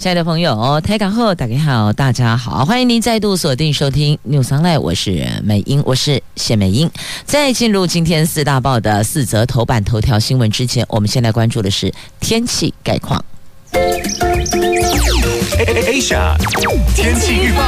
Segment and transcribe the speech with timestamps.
[0.00, 6.90] 亲爱的朋友，台港后大家好，大家好，欢迎您再度锁定收听 News Online，我是美英，我是谢美英。
[7.26, 13.22] 在进入今天四大报的四则头版头条新闻之前，我们先来关注的是天气概况。
[15.58, 16.34] Asia
[16.94, 17.62] 天气预报。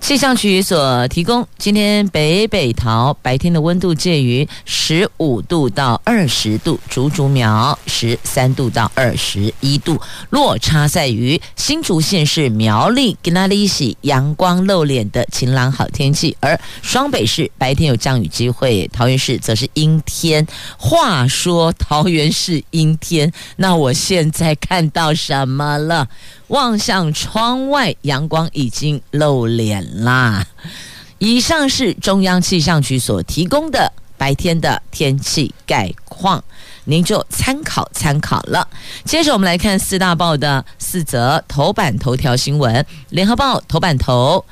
[0.00, 20.46] 气象局所提供，今天北北桃白天的温度介于十五度到二十度，竹竹苗十三度到二十一度，落差在于新竹县市苗栗跟那里是阳光露脸的晴朗好天气，而双北市白天有降雨机会，桃园市则是阴天。
[20.78, 26.08] 话说桃园市阴天，那我现在看到什么了？
[26.48, 30.46] 望向窗外，阳光已经露脸啦。
[31.18, 36.42] 以上是中央气象局所提供的白天的天气概况，
[36.84, 38.66] 您就参考参考了。
[39.04, 42.84] 接着我们来看四大报的四则头版头条新闻。
[43.10, 44.44] 联合报头版头。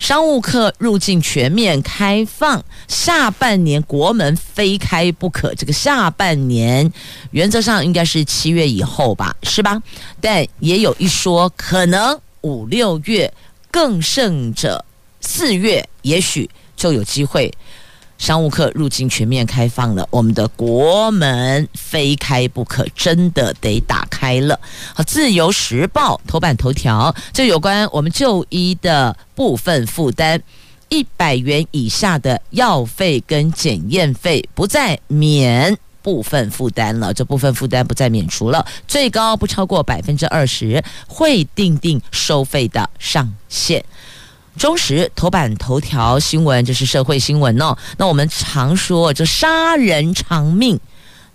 [0.00, 5.54] 商务客入境全面开放，下半年国门非开不可。
[5.54, 6.90] 这个下半年
[7.30, 9.80] 原则上应该是七月以后吧，是吧？
[10.20, 13.32] 但也有一说，可能五六月，
[13.70, 14.82] 更甚者
[15.20, 17.52] 四月，也许就有机会。
[18.20, 24.60] 商务客入境全面开放了，我们的国门非开不可，真的得打开了。
[24.94, 30.40] 好，《自由时报》头版头条，就有关我们就医的部分负担，
[30.90, 43.82] 一百元以下的药费跟检验费不再免部分负担了，这部分负担不再免除了，最高不超过百分之二十，会订定收费的上限。
[44.60, 47.74] 中时头版头条新闻，这是社会新闻哦。
[47.96, 50.78] 那我们常说，这杀人偿命，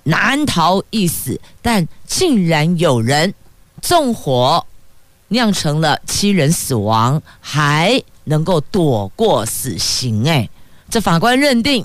[0.03, 3.33] 难逃一死，但竟然有人
[3.81, 4.63] 纵火
[5.29, 10.29] 酿成了七人死亡，还能够躲过死刑。
[10.29, 10.47] 哎，
[10.91, 11.83] 这法官认定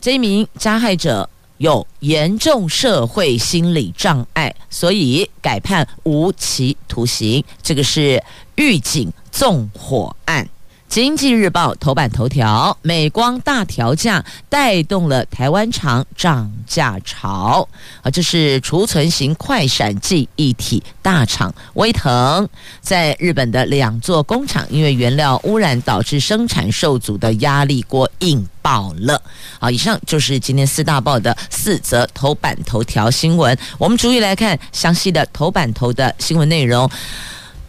[0.00, 1.28] 这一名加害者
[1.62, 7.44] 有严重社会心理障碍，所以改判无期徒刑。
[7.62, 8.20] 这个是
[8.56, 9.12] 狱警。
[9.32, 10.44] 纵火案，
[10.92, 17.66] 《经济日报》头版头条：美光大调价带动了台湾厂涨价潮。
[18.02, 22.46] 啊，这是储存型快闪记忆体大厂威腾
[22.82, 29.22] 在日本的两座工厂，因为原料污染导致生产受阻的压力锅引爆了。
[29.58, 33.56] 好，以上就是今天四大报的四则头版头条新闻。
[33.78, 36.90] 我们逐一来看详细的头版头的新闻内容。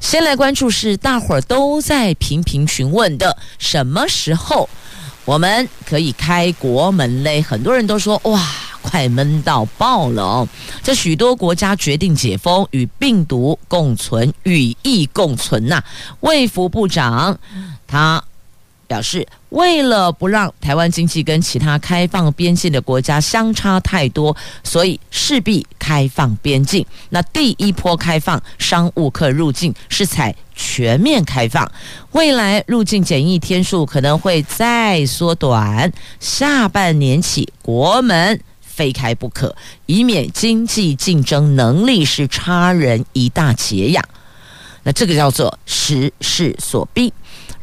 [0.03, 4.69] 先来关注是大伙儿都在频频询问的，什么时候
[5.23, 7.41] 我们可以开国门嘞？
[7.41, 8.39] 很多人都说哇，
[8.81, 10.47] 快闷到爆了哦！
[10.83, 15.83] 这许多国家决定解封，与病毒共存，与疫共存呐、啊。
[16.19, 17.39] 卫福部长
[17.87, 18.21] 他
[18.93, 26.85] 表示，为了不让台湾经济跟其他开放边境的国家相差太多，所以势必开放边境。
[27.09, 31.71] 那第一波开放商务客入境是采全面开放，
[32.11, 35.91] 未来入境检疫天数可能会再缩短。
[36.19, 39.55] 下半年起，国门非开不可，
[39.87, 44.03] 以免经济竞争能力是差人一大截呀。
[44.83, 47.11] 那这个叫做时势所逼。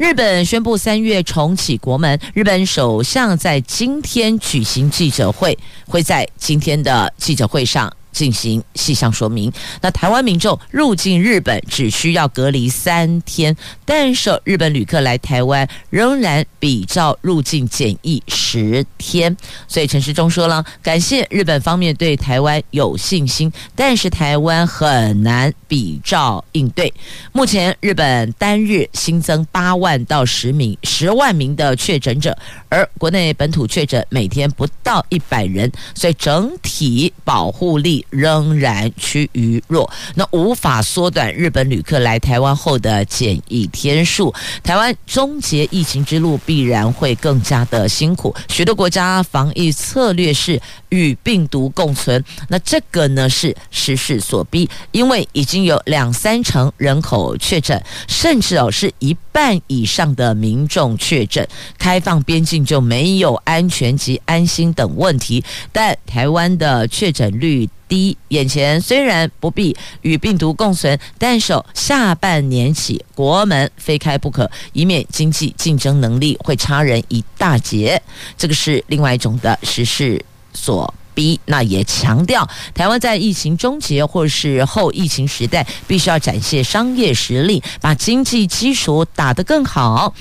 [0.00, 7.92] 日本宣布三月重启国门，日本首相在今天举行记者会，会在今天的记者会上。
[8.12, 9.52] 进行细项说明。
[9.80, 19.36] 那台湾民众入境日本只需要隔离三天，但是日本旅客来台湾仍然比照入境检疫十天。
[19.68, 26.92] 所以陈时中说了，感谢日本方面对台湾有信心，但是台湾很难比照应对。
[27.32, 32.36] 目前日本单日新增八万到十名、十万名的确诊者，
[32.68, 37.99] 而国内本土确诊每天不到一百人，所以整体保护力。
[38.10, 44.32] 仍然趋于弱，那无法缩短日本旅客来台湾后的检疫天数。
[44.62, 48.34] 台湾终结疫情之路必然会更加的辛苦。
[48.48, 61.46] 许多国家防疫策略是与病毒共存，那这个呢是时势所逼，因为已经有两三成人口确诊，甚至哦是一半以上的民众确诊，
[61.78, 65.44] 开放边境就没有安全及安心等问题。
[65.72, 78.00] 但台湾的确诊率低，眼前虽然不必与病毒共存，但是下半年起国门非开不可，以免经济竞争能力会差人一大截。
[78.38, 81.38] 这个是另外一种的时势所逼。
[81.46, 90.14] 那也强调，台湾在疫情终结或是后疫情时代，必须要展现商业实力，把经济基础打得更好。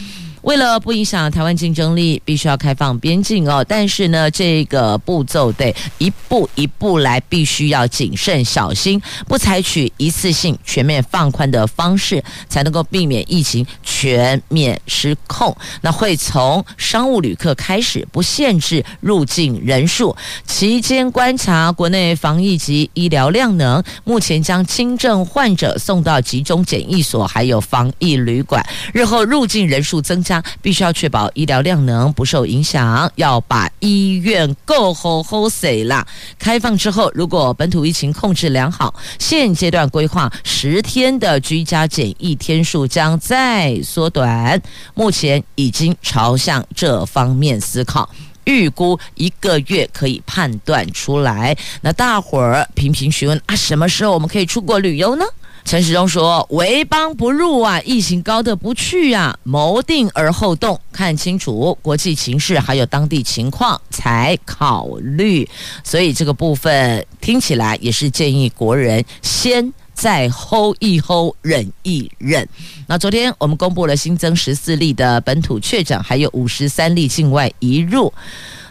[0.50, 3.63] 为了不影响台湾竞争力，必须要开放边境哦。
[3.69, 15.56] 但是呢，这个步骤得一步一步来，必须要谨慎小心，不采取一次性全面放宽的方式，才能够避免疫情全面失控。
[15.81, 20.18] 那会从商务旅客开始，不限制入境人数，
[20.48, 23.84] 期间观察国内防疫及医疗量能。
[24.04, 28.66] 目前将轻症患者送到集中检疫所，还有防疫旅馆。
[28.92, 30.38] 日后入境人数增加。
[30.62, 36.06] 必须要确保医疗量能不受影响，要把医院够好好塞啦。
[36.38, 44.62] 开放之后，如果本土疫情控制良好，现阶段规划十天的居家检疫天数将再缩短。
[44.94, 48.09] 目前已经朝向这方面思考，
[48.45, 51.56] 预估一个月可以判断出来。
[51.81, 55.25] 那大伙儿频频询问啊，什么时候我们可以出国旅游呢？
[55.65, 65.47] 陈时中说：“为邦不入啊，疫情高的不去啊，谋定而后动，看清楚国际情势还有当地情况才考虑。
[65.83, 72.47] 所以这个部分听起来也是建议国人先再 hold 一 hold，忍一忍。
[72.88, 78.12] 那昨天我们公布了新增十四例的本土确诊，还有五十三例境外移入。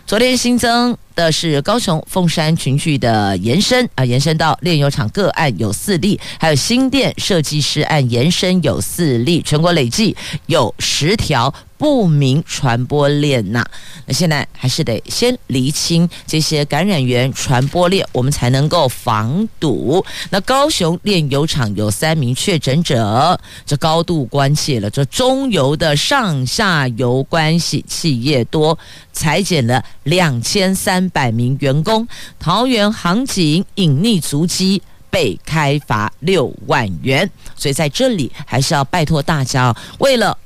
[0.05, 10.17] 昨天新增。”的是高雄凤山群聚的延伸啊，延伸到炼油厂个案有四例，还有新店设计师案延伸有四例，全国累计
[10.47, 13.67] 有十条不明传播链呐。
[14.07, 20.05] 那现在还是得先厘清这些感染源传播链，我们才能够防堵。
[20.31, 24.89] 那高雄炼油厂有三名确诊者，这高度关切了。
[24.89, 28.79] 这中油的上下游关系企业多，
[29.13, 31.08] 裁减了两千三。
[31.11, 32.07] 百名员工，
[32.39, 40.37] 桃园航景隐匿足迹被开罚六万元，所以在这里还是要拜托大家，为了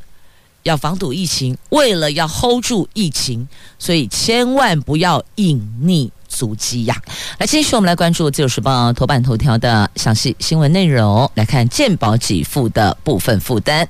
[0.62, 3.46] 要防堵疫情，为了要 hold 住疫情，
[3.78, 6.96] 所以千万不要隐匿足迹呀！
[7.38, 13.86] 来，继续我们来关注《自由时报》头版头条的详细新闻内容，来看健保给付的部分负担。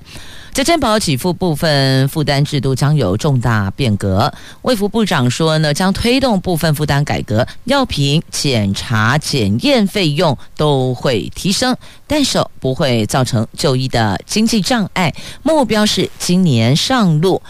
[0.53, 4.31] 在健保给付部分负担制度将有重大变革。
[4.61, 11.75] 卫福部长说呢，将推动部分负担改革，药品检查检验费用都会提升，
[12.06, 15.15] 但是不会造成就医的经济障碍。
[15.43, 17.41] 目标是今年上路。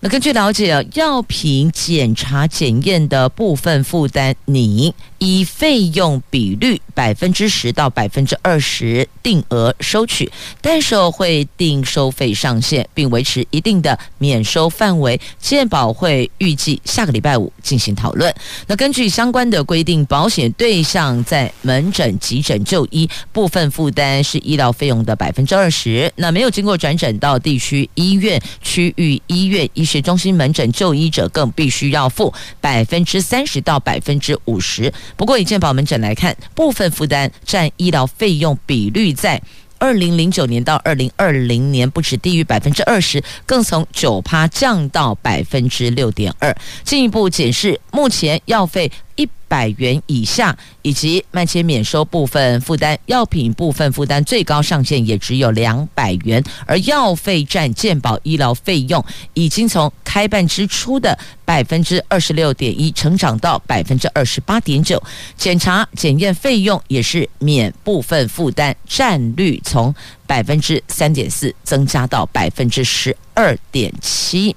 [0.00, 15.18] 那根据了解，药品检查检验的部分负担，你以费用比率百分之十到百分之二十定额收取，但是会定收费上限，并维持一定的免收范围。
[15.40, 18.32] 健保会预计下个礼拜五进行讨论。
[18.66, 26.12] 那根据相关的规定，保险对象在门诊、急诊就医，部分负担是医疗费用的百分之二十。
[26.16, 34.92] 那没有经过转诊到地区医院、区域医院医是中心门诊就医者，更必须要付百分之三十到百分之五十。
[35.16, 39.40] 不过以健保门诊来看，部分负担占医疗费用比率在
[39.78, 46.54] 二零零九年到二零二零年不止低于百分之二十，更从九趴降到百分之六点二。
[46.82, 48.90] 进一步检视目前药费。
[49.18, 65.02] 一百元以下，以及慢切免收部分负担，药品部分负担最高上限也只有两百元，而药费占健保医疗费用已经从开办之初的百分之二十六点一成长到百分之二十八点九，
[65.36, 69.94] 检查检验费用也是免部分负担，占率从
[70.26, 74.54] 百分之三点四增加到百分之十二点七。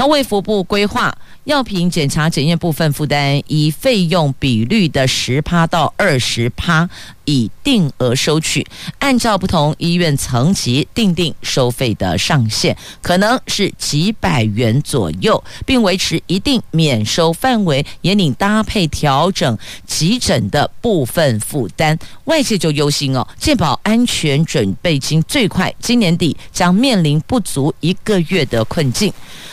[0.00, 1.14] 那卫福部规划
[1.44, 6.88] 药品检查检验部分负担以费用比率的十趴到二十趴，
[7.26, 8.66] 以定额收取，
[8.98, 21.98] 按照不同医院层级定定收费的上限，可能是几百元左右，并维持一定免收范围，也拟搭配调整急诊的部分负担。
[22.24, 29.12] 外界就忧心哦，健保安全准备金最快今年底将面临不足一个月的困境。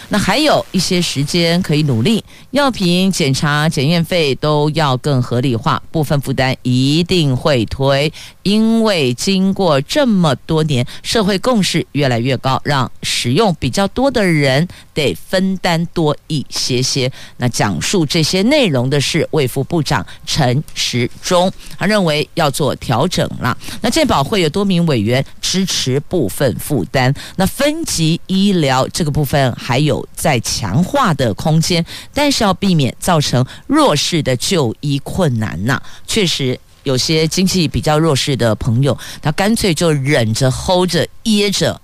[0.09, 8.11] 那还有一些时间可以努力，药品检查检验费都要更合理化，部分负担一定会推，
[8.43, 17.11] 因为经过这么多年，社会共识越来越高，让使用比较多的人得分担多一些些。
[17.37, 23.55] 那讲述这些内容的是卫福部长陈时中，他认为要做调整了。
[23.81, 30.03] 那健保会有多名委员支持部分负担，那分级医疗这个部分还有。
[30.15, 41.79] 在强化的空间，但是要避免造成弱势的就医困难呐、确实，有些经济比较弱势的朋友，他干脆就忍着、吼着、噎着、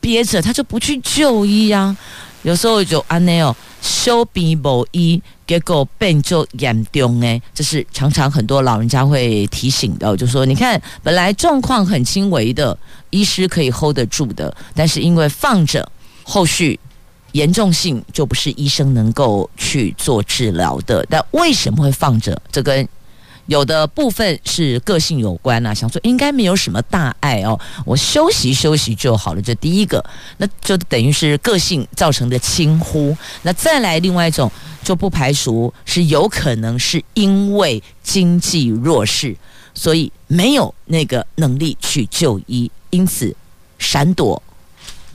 [0.00, 1.94] 憋着，他就不去就医呀、
[2.42, 7.40] 有时候就安内哦，修鼻无医，结果病就严重诶。
[7.54, 12.76] 这是常常很多老人家会提醒的，就说你看，本来状况很轻微的，
[13.10, 15.90] 医师可以 hold 得住的，但是因为放着，
[16.22, 16.78] 后续。
[17.32, 22.40] 严重性就不是医生能够去做治疗的，但为什么会放着？
[22.50, 22.88] 这跟
[23.48, 25.74] 有的部分是个性有关啊。
[25.74, 29.42] 想说应该没有什么大碍哦，我休息休息就好了。
[29.42, 30.04] 这第一个，
[30.36, 33.16] 那就等于是个性造成的轻忽。
[33.42, 34.48] 那再来另外一种，
[34.84, 39.36] 就不排除是有可能是因为经济弱势，
[39.74, 43.34] 所以没有那个能力去就医，因此
[43.78, 44.40] 闪躲。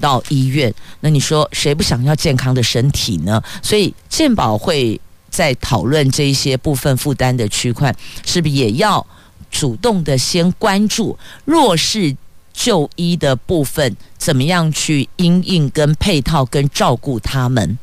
[0.02, 3.42] 到医院，那你说谁不想要健康的身体呢？
[3.62, 5.00] 所以健保会
[5.34, 9.04] 在讨论这一些部分负担的区块，是不是也要
[9.50, 12.16] 主动的先关注弱势
[12.54, 17.80] 就医的部分，怎么样去因应跟配套跟照顾他们？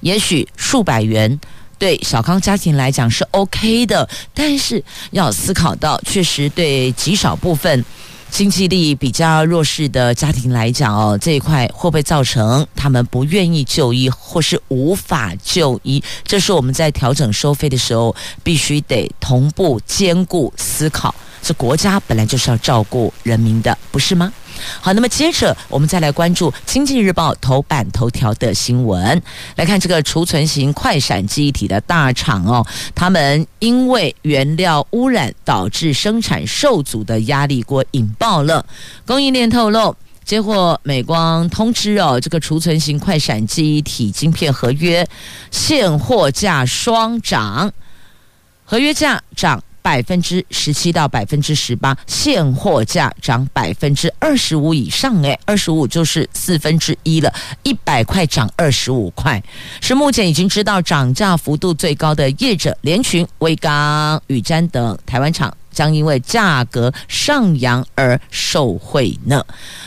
[0.00, 1.38] 也许数百元
[1.78, 7.84] 对小康家庭来讲是 OK 的，但是要思考到，确实对极少部分。
[8.30, 16.02] 经济力比较弱势的家庭来讲哦，这一块会不会造成他们不愿意就医，或是无法就医？
[16.24, 21.14] 这是我们在调整收费的时候，必须得同步兼顾思考。
[21.42, 24.32] 这国家本来就是要照顾人民的，不是吗？
[24.80, 29.22] 好，那么接着我们再来关注《经济日报》头版头条的新闻，
[29.54, 38.66] 来看这个储存型快闪记忆体的大厂哦，他们因为原料污染导致生产受阻的压力锅引爆了。
[39.06, 45.06] 供应链透露，接获美光通知哦，这个储存型快闪记忆体晶片合约
[45.52, 47.72] 现货价双涨，
[48.64, 49.62] 合约价涨。
[49.88, 59.42] 百分之十七到百分之十八，现货价涨百分之二十五以上，哎，二十五就是四分之一了，一百块涨二十五块，
[59.80, 69.42] 是目前已经知道涨价幅度最高的业者，联群、威刚、宇瞻等台湾厂将因为价格上扬而受惠呢。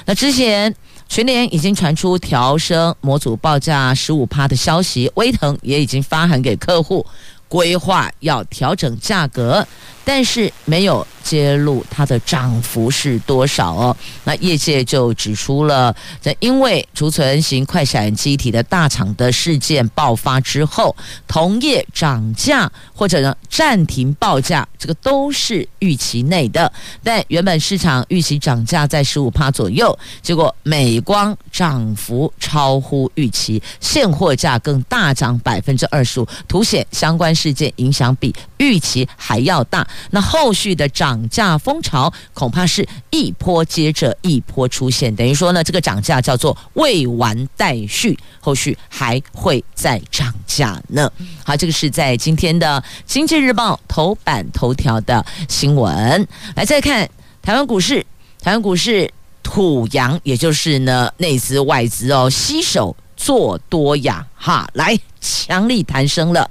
[0.07, 0.73] 那之前
[1.07, 7.05] 群联已经传出调升模组报价十五趴的消息，威腾也已经发函给客户。
[7.51, 9.67] 规划要调整价格，
[10.05, 13.97] 但是没有揭露它的涨幅是多少哦。
[14.23, 20.95] 那业界就指出了，在因为储存型快闪机体的大厂的事件爆发之后，
[21.27, 26.71] 同业涨价或者呢暂停报价，这个都是预期内的。
[27.03, 37.31] 但原本市场预期涨价在十五趴左右，结果美光涨幅超乎预期，现货价更大涨百分之二十五，凸显相关。
[37.31, 51.11] 事件影响比预期还要大，那后续的涨价风潮恐怕是一波接着一波出现，等于说呢，这个涨价叫做未完待续，后续还会再涨价呢。
[51.43, 56.27] 好，这个是在今天的《经济日报》头版头条的新闻。
[56.55, 57.09] 来再看
[57.41, 58.05] 台湾股市，
[58.41, 59.11] 台湾股市
[59.43, 66.49] 土洋，也就是呢内资外资哦，吸手做多呀，哈，来强力弹升了。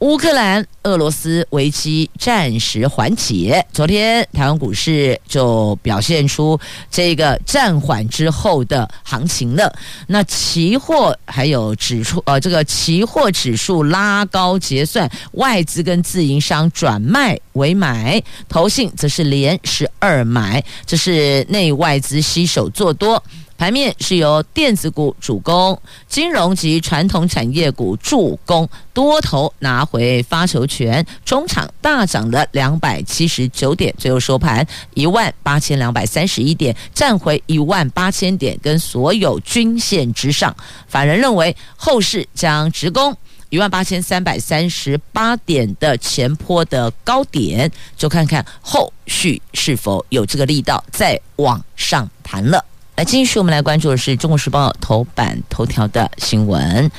[0.00, 6.58] 乌克兰、俄罗斯危机暂时缓解，昨天台湾股市就表现出
[6.90, 9.74] 这个暂缓之后的行情了。
[10.06, 23.22] 那期货还有指数，呃，这个期货指数拉高结算，外资跟自营商转卖为买，投信则是连十二买，这是内外资携手做多。
[23.56, 40.54] 盘面是由电子股主攻，金融及传统产业股助攻，多头拿回发球权，中场大涨了两百七十九点，最后收盘一万八千两百三十一点，站回一万八千点，跟所有均线之上。
[40.86, 43.16] 法人认为后市将直攻
[43.48, 52.62] 一万八千三百三十八点的前坡的高点，就看看后续是否有这个力道再往上弹了。
[52.96, 56.90] 来，继续我们来关注的是《中国时报》头版头条的新闻。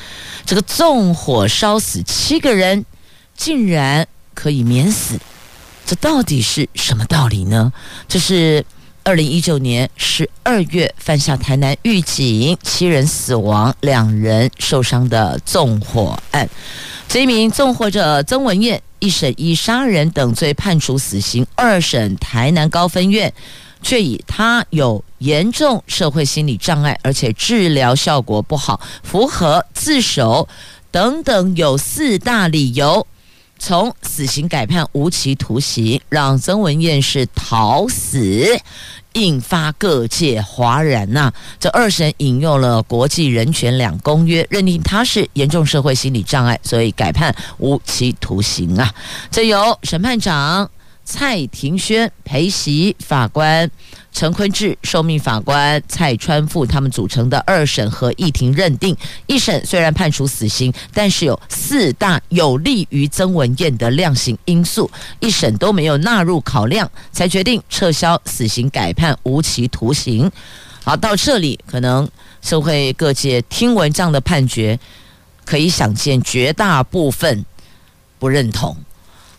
[0.46, 2.86] 这个纵火烧死七个人，
[3.36, 5.20] 竟然可以免死，
[5.88, 7.74] 这到底是什么道理呢？
[8.08, 8.64] 这是
[9.04, 16.48] 二零一九年十二月犯下台南预警，七人死亡、两人受伤的纵火案。
[17.08, 23.34] 这一名纵火者曾文燕，一审以杀人等罪判处死刑，二审台南高分院。
[23.88, 30.50] 却以他有严重社会心理障碍，而且治疗效果不好，符合自首
[30.92, 33.08] 等等有四大理由，
[33.58, 38.60] 从死刑改判无期徒刑，让曾文彦是逃死，
[39.14, 48.94] 引发各界哗然呐、这二审引用了国际人权两公约，认定他是严重社会心理障碍，所以改判无期徒刑啊。
[49.32, 50.70] 这由审判长。
[51.10, 53.72] 蔡庭轩陪席法官
[54.12, 58.94] 陈坤志、受命法官蔡川富他们组成的二审合议庭认定，
[59.26, 70.30] 一审虽然判处死刑，但是有四大有利于曾文彦的量刑因素，一审都没有纳入考量，才决定撤销死刑，改判无期徒刑。
[70.84, 72.06] 好，到这里，可能
[72.42, 74.78] 社会各界听闻这样的判决，
[75.46, 77.46] 可以想见绝大部分
[78.20, 78.76] 不认同。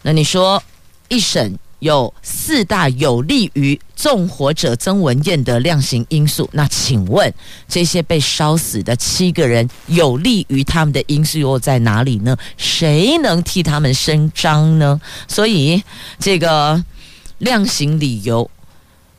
[0.01, 0.63] 那你说？
[1.09, 7.33] 一审有四大有利于纵火者曾文彦的量刑因素，那请问
[7.69, 12.37] 这些被烧死的七个人有利于他们的因素又在哪里呢？
[12.57, 15.01] 谁能替他们伸张呢？
[15.29, 15.83] 所以
[16.19, 16.83] 这个
[17.39, 18.51] 量刑理由，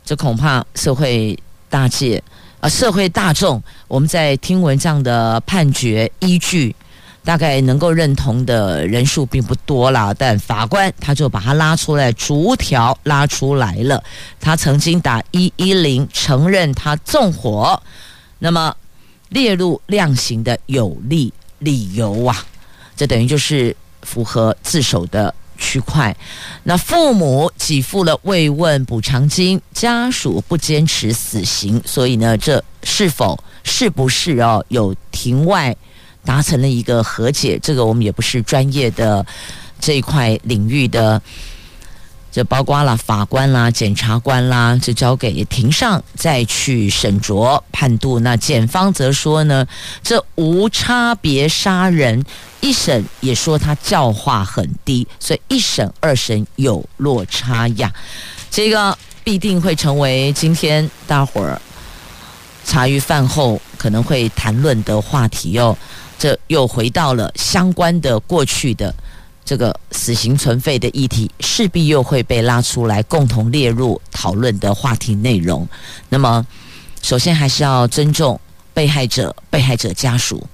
[0.05, 1.38] 这恐怕社会
[1.69, 2.22] 大界
[2.60, 6.75] 啊，社会大众，我们在听闻这样的判决依据。
[7.24, 14.04] 大概能够认同的人数并不多啦，但法官他就把他拉出来，逐条拉出来了。
[14.40, 17.80] 他曾经打一一零，承认他纵火，
[18.40, 18.76] 那么
[19.30, 22.46] 列入量刑的有利理由啊，
[22.96, 26.16] 这等于就是符合自首的区块。
[26.64, 35.76] 那父母给付了慰问补偿金，家属不坚持死刑，所以呢，这是否是不是哦有庭外？
[36.30, 39.26] 达成了一个和解，这个我们也不是专业的
[39.80, 41.20] 这一块领域的，
[42.32, 48.20] 就包括了法官啦、检察官啦，就交给庭上再去审酌判度。
[48.20, 49.65] 那检方则说呢，
[50.04, 52.24] 这无差别杀人，
[52.62, 57.92] 一审也说他教化很低，所以一审、二审有落差呀。
[58.52, 61.60] 这个必定会成为今天大伙儿
[62.63, 65.76] 茶余饭后可能会谈论的话题哟。
[66.19, 68.93] 这又回到了相关的过去的
[69.45, 75.67] 这个死刑存废的议题，势必又会被拉出来共同列入讨论的话题内容。
[76.10, 76.45] 那么，
[77.01, 78.39] 首先还是要尊重
[78.73, 80.45] 被害者、被害者家属，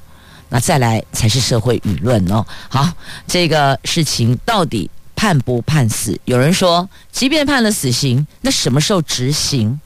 [0.50, 2.46] 那再来才是社会舆论哦。
[2.70, 2.90] 好，
[3.28, 6.18] 这个事情到底判不判死？
[6.26, 9.80] 有人说，即便判了死刑，那什么时候执行？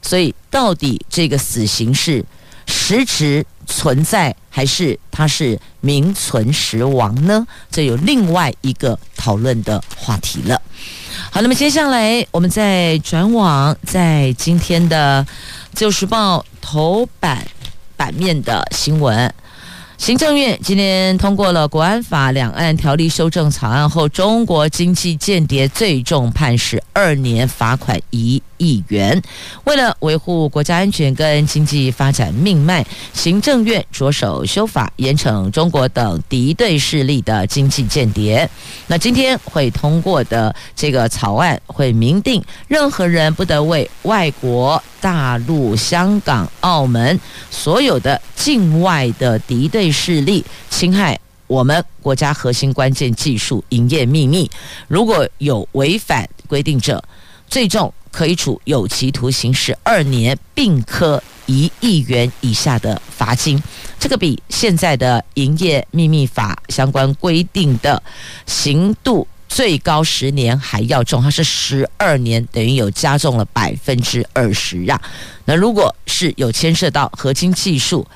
[0.00, 2.24] 所以，到底这个死刑是
[2.66, 4.34] 实质存在？
[4.58, 7.46] 还是他是名存实亡呢？
[7.70, 10.60] 这有另外一个讨论的话题了。
[11.30, 15.24] 好，那么接下来我们再转往在今天的
[15.76, 17.46] 《自由时报》头版
[17.96, 19.32] 版面的新闻。
[19.96, 29.20] 行政院今天通过了国安法两岸条例修正草案后，中国经济间谍最重判十二年，罚款一亿元。
[29.64, 38.48] 为了维护国家安全跟经济发展命脉，行政院着手修法，严惩中国等敌对势力的经济间谍。
[38.86, 44.82] 那今天会通过的这个草案会明定，任何人不得为外国。
[45.00, 47.20] 大陆、香港、澳门
[47.52, 51.16] 所有的境外的敌对势力侵害
[51.46, 54.50] 我们国家核心关键技术、营业秘密，
[54.88, 57.00] 如果有违反规定者，
[57.48, 63.62] 最重可以处有期徒刑十二年，并科一亿元以下的罚金。
[63.98, 68.02] 这个比现在的营业秘密法相关规定的
[68.46, 69.26] 刑度。
[69.48, 75.00] 最高十年还要重，它是十二年，等于有加重了百分之二十啊。
[75.46, 78.06] 那如果是有牵涉到合金技术，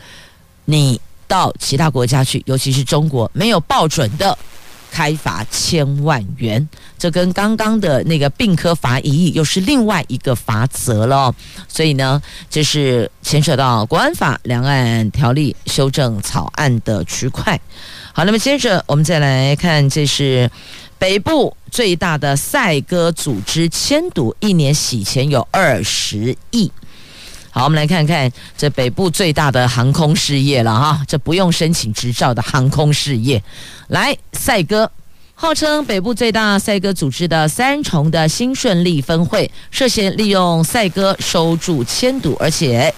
[0.66, 4.37] 你到其他国家去，尤其是中国，没有报准的。
[4.93, 11.35] 开罚千万元，这跟刚刚的那个并科罚一亿又是另外一个罚则了。
[11.67, 17.59] 所以呢，这是牵涉到国安法两岸条例修正草案的区块。
[18.13, 20.51] 好，那么接着我们再来看，这是
[20.99, 26.71] 北部最大的赛鸽组织迁赌，一年洗钱有二十亿。
[27.55, 33.43] 好，我们来看看这北部最大的航空事业了哈，这不用申请执照的航空事业。
[33.88, 34.91] 来，赛鸽
[35.35, 42.93] 号称北部最大赛鸽组织的三重的新顺利分会，涉嫌利用赛鸽收注签赌，而且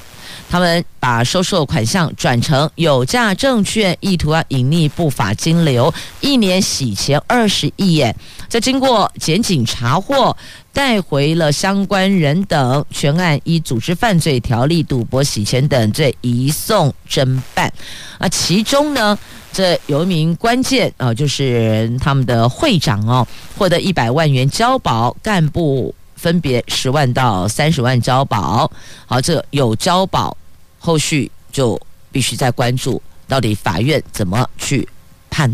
[0.49, 8.15] 他们把收受款项转成有价证券，意图要隐匿不法金流，一年洗钱二十亿耶。
[8.49, 10.37] 这经过检警查获。
[10.75, 17.73] 带回了相关人等，全案依组织犯罪条例、赌博、洗钱等罪移送侦办。
[18.19, 19.17] 啊，其中呢，
[19.53, 28.69] 这有一名关键啊，就是他们的会长哦，获得一百万元交保，干部分别十万到三十万交保。
[29.07, 30.37] 好，这有交保，
[30.81, 34.89] 后续就必须再关注到底法院怎么去
[35.31, 35.49] 判。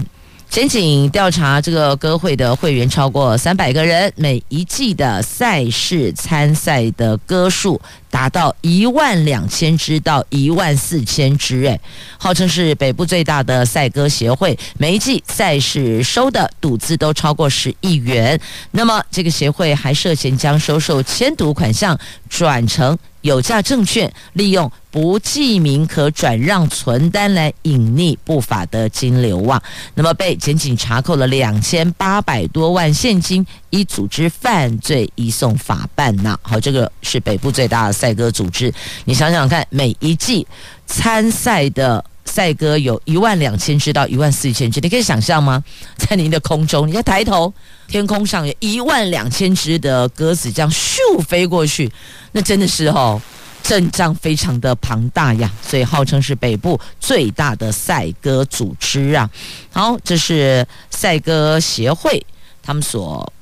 [0.51, 11.79] 前警调查这个歌会的会员超过三百个人，每一季的赛事参赛的歌数达到一万两千支到一万四千支，哎，
[12.19, 18.37] 号称是北部最大的赛鸽协会，每一季赛事收的赌资都超过十亿元。
[18.73, 21.97] 那么这个协会还涉嫌将收受签赌款项
[22.29, 29.63] 转成有价证券，利用不记名可转让存单来隐匿不法的金流啊！
[29.95, 36.39] 那么被检警查扣了两千八百多万现金，以组织犯罪移送法办呐。
[36.43, 38.73] 好，这个是北部最大的赛鸽组织。
[39.05, 40.47] 你想想看，每一季
[40.87, 45.63] 参赛的赛鸽有一万两千只到一万四千只，你可以想象吗？
[45.97, 47.53] 在您的空中，你要抬头，
[47.91, 51.91] 天空上有一万两千只的鸽子这样咻飞过去。
[52.31, 53.21] 那真的是哦，
[53.65, 59.29] 阵仗非常的庞大呀，所以号称是北部最大的赛鸽组织啊。
[59.73, 62.25] 好，这是赛鸽协会
[62.63, 63.33] 他们所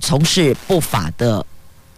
[0.00, 1.44] 从事不法的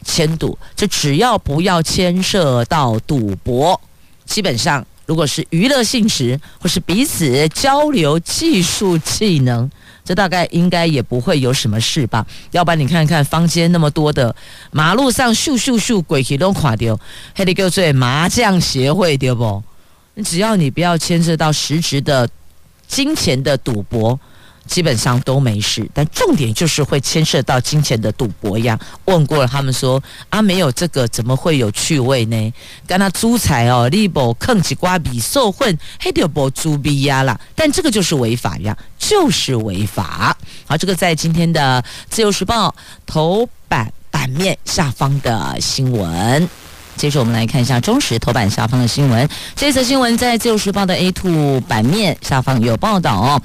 [0.04, 3.80] 签赌，就只要不要牵涉到赌博，
[4.24, 9.70] 基本上如果是娱乐性质或是彼此交流技术技能。
[10.06, 12.24] 这大概应该也不会有什么事吧？
[12.52, 14.34] 要不然你看看坊间那么多的
[14.70, 16.98] 马路上咻咻咻鬼气都垮掉，
[17.34, 19.62] 还得叫做麻将协会对不？
[20.24, 22.26] 只要你不要牵涉到实质的
[22.86, 24.18] 金钱的赌博。
[24.66, 28.78] 基本上都没事，但重点就是会牵涉到金钱的赌博呀。
[29.06, 32.52] 问过了，他们说啊，没有这个怎么会有趣味呢？
[32.86, 37.38] 跟他租财哦，利宝坑起瓜比受混，黑掉波租逼呀啦。
[37.54, 40.36] 但这个就是违法呀，就是违法。
[40.66, 42.74] 好，这个在今天的自由时报
[43.06, 46.48] 头版版面下方的新闻。
[46.96, 49.28] 接着我们来看一下中时头版下方的新闻。
[49.54, 53.42] 这则新闻在自由时报的 A2 版面下方有报道哦。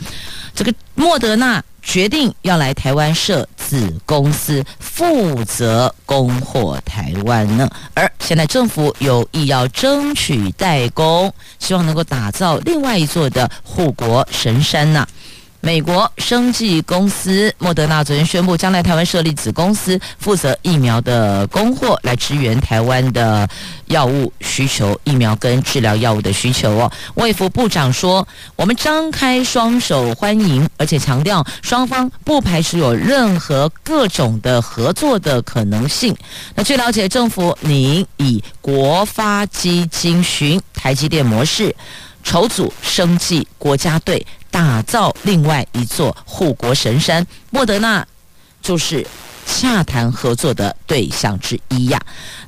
[0.54, 7.70] 这个莫德纳决定要来台湾设子公司，负责供货台湾呢。
[7.94, 15.08] 而现在政府有意要争取代工，希望能够打造另外一座的护国神山呐。
[15.63, 23.47] 美国生技公司莫德纳昨天宣布，将来台湾设立子公司，负责疫苗的供货，来支援台湾的
[23.86, 26.91] 药物需求，疫苗跟治疗药物的需求哦。
[27.13, 36.15] 卫福部长说：“我们张开双手欢迎，而且强调双方不排除有任何各种的合作的可能性。”
[36.56, 41.76] 那据了解，政府拟以国发基金寻台积电模式，
[42.24, 44.26] 筹组生计国家队。
[44.52, 48.06] 打造另外一座护国神山，莫德纳
[48.62, 49.08] 就是
[49.46, 51.98] 洽谈合作的对象之一呀。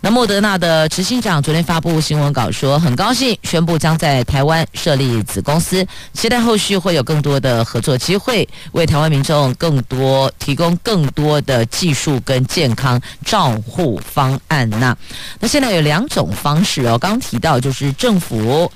[0.01, 14.93] 那莫德纳的执行长昨天发布新闻稿说，很高兴宣布将在台湾设立子公司，期待后续会有更多的合作机会，为台湾民众更多提供更多的技术跟健康照护方案呐。
[15.39, 18.69] 那现在有两种方式哦，刚提到就是政府。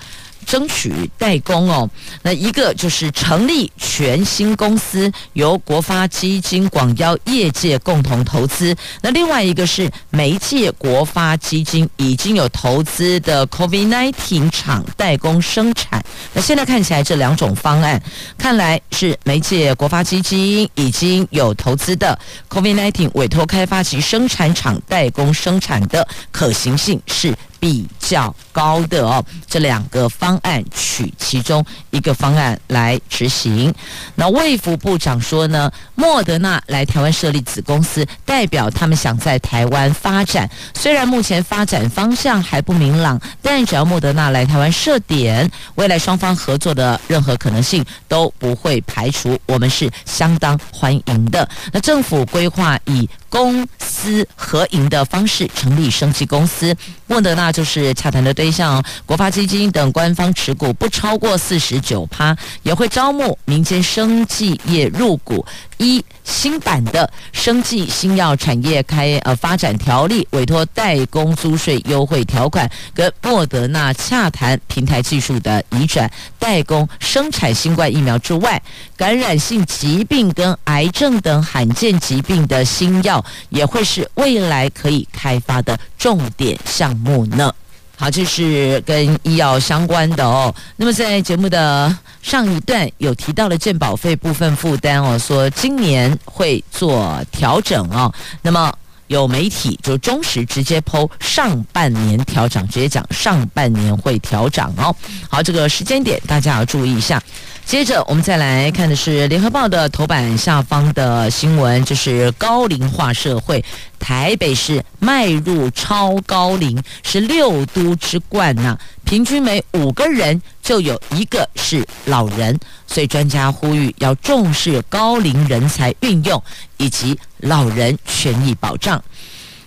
[0.48, 1.88] 争取代工哦。
[2.24, 8.76] 那一个就是成立全新公司，由国发基金广邀业界共同投资。
[9.02, 16.04] 那另外一个是媒介国发基金已经有投资的 COVID-19 厂代工生产。
[16.34, 18.02] 那现在看起来这两种方案，
[18.38, 22.18] 看来是媒介国发基金已经有投资的
[22.50, 33.74] COVID-19 委托开发及生产厂代工生产的可行性是比较高的哦，这两个方案取其中一个方案来执行。
[34.15, 40.50] 那卫福部长说呢，莫德纳来台湾设立子公司，代表他们想在台湾发展。
[40.74, 51.48] 虽然目前发展方向还不明朗，但只要莫德纳来台湾设点，未来双方合作的任何可能性都不会排除，我们是相当欢迎的。
[51.72, 56.76] 那政府规划以公私合营的方式成立生技公司，
[57.08, 58.84] 莫德纳就是洽谈的对象。
[59.06, 65.46] 国发基金等官方持股不超过四十九趴，也会招募民间生技业入股。
[65.78, 78.60] 一新版的生技新药产业开呃发展条例委托代工租税优惠条款，跟莫德纳洽谈平台技术的移转代工生产新冠疫苗之外，
[78.98, 87.54] 感染性疾病跟癌症等罕见疾病的新药也会是未来可以开发的重点项目呢。
[87.96, 90.54] 好，这是跟医药相关的哦。
[90.76, 98.12] 那么在节目的上一段有提到了健保费部分负担哦，说今年会做调整哦。
[98.42, 98.72] 那么
[99.08, 104.96] 有媒体就中时直接 po 上半年调整，直接讲上半年会调整哦。
[105.30, 107.22] 好，这个时间点大家要注意一下。
[107.68, 113.62] 接着我们再来看的是《联合报》的头版下方的新闻，就是高龄化社会，
[114.00, 126.42] 台北市迈入超高龄是六都之冠呐、平均每五个人就有一个是老人，所以专家呼吁要重视高龄人才运用
[126.78, 129.04] 以及老人权益保障。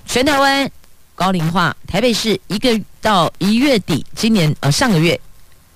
[0.07, 0.71] 全台湾
[1.15, 5.21] 高龄化，台北市一个到一月底，今年呃上个月。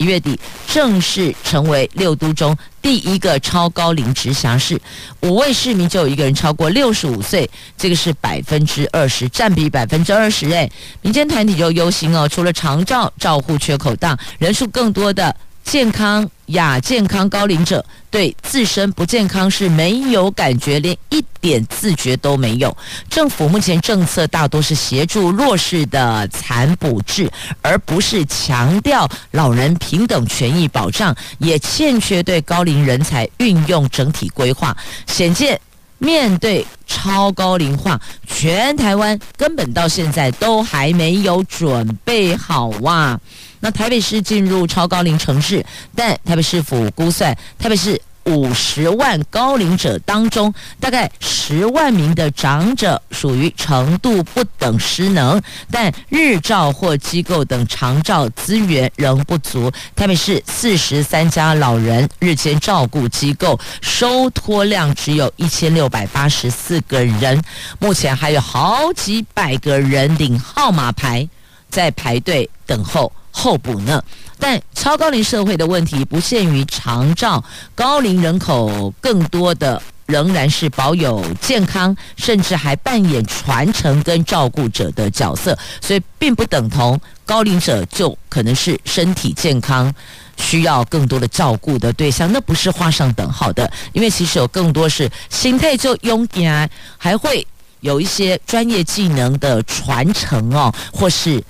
[0.05, 0.38] 月底
[0.69, 4.81] 正式成为六都中第一个超高龄直辖市，
[5.23, 10.49] 五位市民就有一个人超过六十五岁，这个是百分之二十，占比百分之二十。
[10.51, 15.35] 哎，民间团体就忧心哦，除了长照照护缺口大，人数更多的。
[15.64, 22.77] 健康亚健康高龄者对自身不健康是没有感觉，连一点自觉都没有。
[23.11, 27.29] 政府目前政策大多是协助弱势的残补制，
[27.61, 34.77] 而不是强调老人平等权益保障，也欠缺对高龄人才运用整体规划。
[35.07, 35.61] 显见
[35.98, 43.18] 面对超高龄化，全台湾根本到现在都还没有准备好哇！
[43.64, 45.64] 那台北市进入超高龄城市，
[45.96, 59.72] 但台北市府估算，台北市五十万高龄者当中，大概十万名的长者属于程度不等失能，但日照或机构等长照资源仍不足。
[59.96, 67.42] 台北市四十三家老人日间照顾机构收托量只有一千六百八十四个人，
[67.79, 71.27] 目前还有好几百个人领号码牌
[71.70, 73.11] 在排队等候。
[73.37, 74.03] 候补呢？
[74.38, 77.42] 但超高龄社会的问题不限于长照，
[77.75, 89.92] 高龄人口更多的仍然是保有健康，甚至还扮演传承跟照顾者的角色，所以并不等同高龄者就可能是身体健康
[90.37, 96.68] 需要更多的照顾的对象，那不是画上等号的，因为其实有更多是心态就勇敢，
[96.99, 97.47] 还会
[97.81, 101.42] 有一些专业技能的传承哦，或是。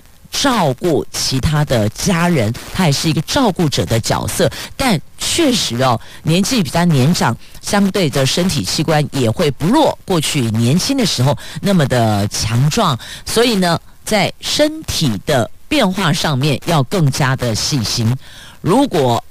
[0.42, 18.14] 照顾其他的家人，他也是一个照顾者的角色，但确实哦，年纪比较年长，相对的身体器官也会不弱过去年轻的时候那么的强壮，所以呢，在身体的变化上面要更加的细心。
[18.61, 19.23] 如果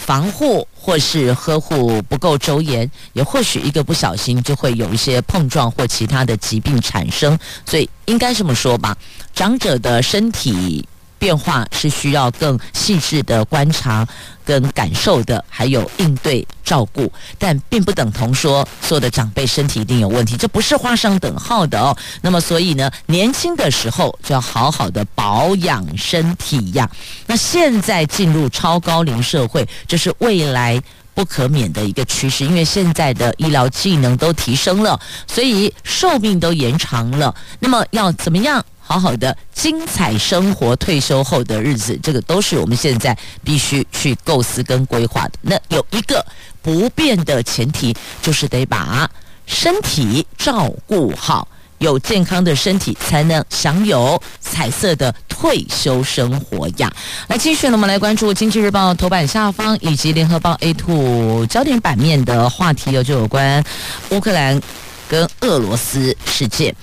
[0.00, 7.38] 防护或是呵护不够周延，也或许一个不小心就会有一些碰撞或其他的疾病产生。
[7.66, 8.96] 所以应该这么说吧，
[9.34, 10.84] 长者的身体
[11.20, 14.08] 变化是需要更细致的观察
[14.44, 21.94] 跟感受的，还有应对照顾，但并不等同说所有的长辈身体一定有问题，这不是画上等号的哦。
[22.22, 26.90] 那么，所以呢，年轻的时候就要好好的保养身体呀。
[27.26, 30.80] 那现在进入超高龄社会，这是未来
[31.12, 37.34] 不可免的一个趋势，因为现在的医疗技能都提升了，所以寿命都延长了。
[37.58, 38.64] 那么要怎么样？
[38.90, 45.32] 好好的精彩生活，退休后的日子，这个都是我们现在必须去构思跟规划的。
[45.42, 46.26] 那有一个
[46.60, 49.08] 不变的前提，就是得把
[49.46, 51.46] 身体照顾好。
[51.78, 56.92] 有健康的身体，才能享有彩色的退休生活呀！
[57.28, 63.64] 来，继续呢，我们来关注《经济日报》头版下方以及《联合报》A2 焦点版面的话题，有就有关
[64.10, 64.60] 乌克兰
[65.08, 66.74] 跟俄罗斯事件。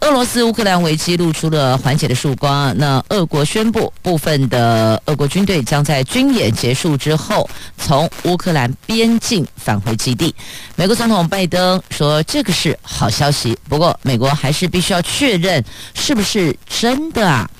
[0.00, 2.76] 俄罗斯乌克兰危机露出了缓解的曙光。
[2.78, 10.34] 那俄国宣布，部分的俄国军队将在军演结束之后，从乌克兰边境返回基地。
[10.76, 13.58] 美国总统拜登说，这个是好消息。
[13.68, 15.62] 不过，美国还是必须要确认
[15.94, 17.50] 是不是真的啊。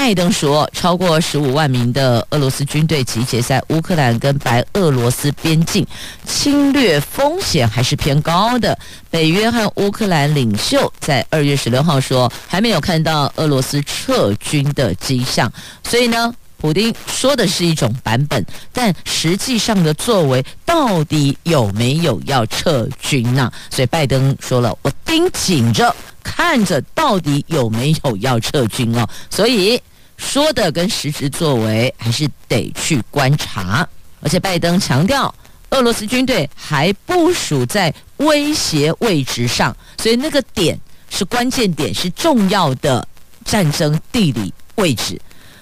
[0.00, 5.86] 拜登说，超过十五万名的俄罗斯军队集结在乌克兰跟白俄罗斯边境，
[6.24, 8.76] 侵略风险还是偏高的。
[9.10, 15.52] 北约和乌克兰领袖在二月十六号说，还没有看到俄罗斯撤军的迹象。
[15.84, 23.52] 所以呢，普丁说的是一种版本，但实际上的作为到底有没有要撤军呢？
[23.68, 25.94] 所以拜登说了，我盯紧着。
[26.22, 29.80] 看着到底有没有要撤军哦，所以
[30.20, 33.88] 说的跟实质作为还是得去观察。
[34.22, 35.34] 而且拜登强调，
[35.70, 40.78] 俄罗斯军队还部署在威胁位置上，所以那个点
[41.08, 43.06] 是关键点，是重要的
[43.46, 45.18] 战争地理位置，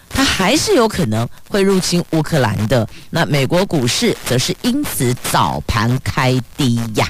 [0.08, 2.86] 它还是有可能会入侵乌克兰的。
[3.10, 7.08] 那美国股市则是因此早盘开低呀。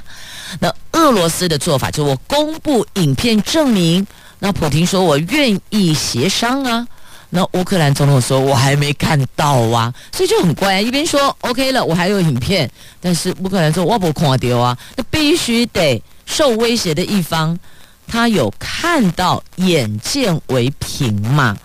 [0.61, 4.07] 那俄罗斯的做法就我公布影片证明，
[4.39, 6.87] 那普京说我愿意协商啊，
[7.31, 17.59] 那乌克兰总统说我还没看到啊，所以就很乖，一边说 OK 了，我还有影片，但是乌克兰说我不看到啊，那必须得受威胁的一方，
[18.07, 21.57] 他有看到，眼见为凭嘛。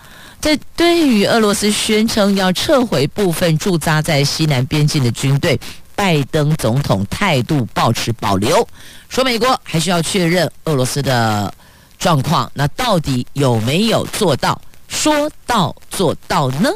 [0.42, 5.60] 这对于俄罗斯宣称要撤回部分驻扎在西南边境的军队。
[5.96, 8.68] 拜登总统态度保持保留，
[9.10, 11.54] 说美国还需要确认俄罗斯的
[12.00, 14.60] 状况，那到底有没有做到
[14.94, 16.70] 说到做到呢？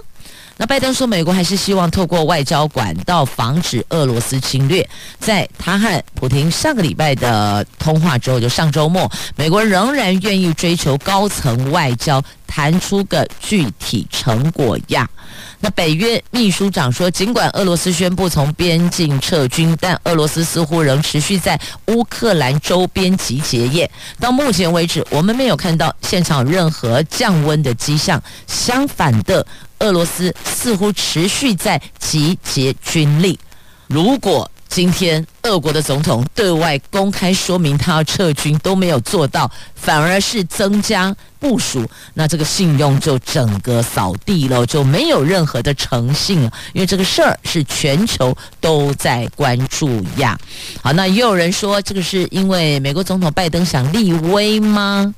[0.59, 4.87] 那拜登说，美国还是希望透过外交管道防止俄罗斯侵略。
[5.19, 15.07] 在他和普京上个礼拜的通话之后，就上周末，美国仍然愿意追求高层外交，谈出个具体成果呀。
[15.59, 23.89] 那北约秘书长说，尽管俄罗斯宣布从边境撤军，但俄罗斯似乎仍持续在乌克兰周边集结业。
[24.19, 28.21] 到目前为止，我们没有看到现场任何降温的迹象。
[28.45, 29.45] 相反的，
[29.79, 33.39] 俄罗斯似乎持续在集结军力。
[33.87, 46.51] 如果今天俄国的总统对外公开说明他要撤军都没有做到，反而是增加部署，那这个信用就整个扫地了，就没有任何的诚信了。
[46.73, 50.37] 因为这个事儿是全球都在关注呀。
[50.83, 55.13] 好，那也有人说这个是因为美国总统拜登想立威吗？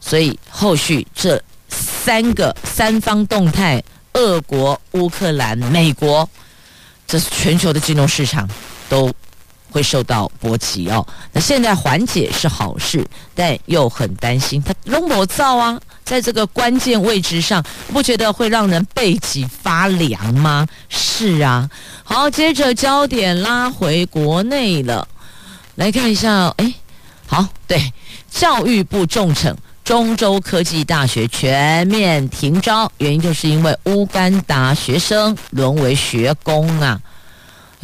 [0.00, 3.82] 所以后续这三个三方动态，
[4.14, 6.28] 俄国、乌克兰、美国，
[7.06, 8.48] 这是全球的金融市场。
[8.88, 9.12] 都
[9.70, 11.06] 会受到波及哦。
[11.32, 20.66] 那现在缓解是好事，但又很担心他龙某造啊，在这个关键位置上，不觉得会让人背脊发凉吗？
[20.88, 21.68] 是啊。
[22.04, 25.08] 好，接着焦点拉回国内了，
[25.74, 26.48] 来看一下。
[26.58, 26.72] 哎，
[27.26, 27.92] 好，对，
[28.30, 37.00] 教育部重惩中州科技大学全面停招，原因就是因为乌干达学生沦为学工啊。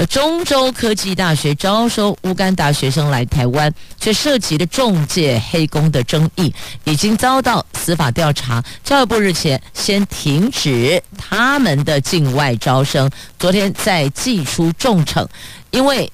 [0.07, 6.53] 中州科技大学招收乌干达学生来台湾，却涉及了中介黑工的争议，
[6.85, 8.65] 已经遭到司法调查。
[8.83, 15.27] 教育部日前先停止他们的境外招生，昨天再祭出重惩，
[15.71, 16.11] 因为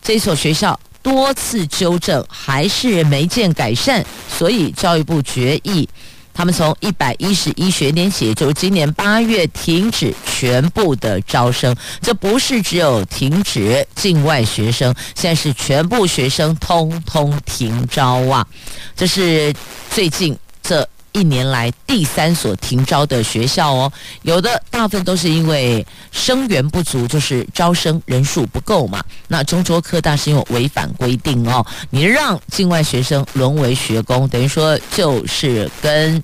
[0.00, 5.88] 这所学校多次纠正还是没见改善，所以教育部决议。
[6.36, 11.74] 他们从一百一十一学年起，就是今年八月停止全部的招生。
[12.02, 18.46] 这不是只有停止境外学生，现在是全部学生通通停招啊！
[18.94, 19.54] 这是
[19.88, 20.86] 最近这
[21.18, 23.92] 一年来第三所停招的学校哦。
[24.22, 29.02] 有的大部分都是因为生源不足，就是招生人数不够嘛。
[29.26, 36.22] 那中州科大是因为违反规定哦，你让境外学生沦为学工，等于说就是跟